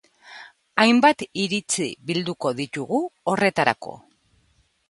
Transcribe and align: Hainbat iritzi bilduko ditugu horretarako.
Hainbat 0.83 1.21
iritzi 1.43 1.87
bilduko 2.11 2.55
ditugu 2.63 3.01
horretarako. 3.33 3.99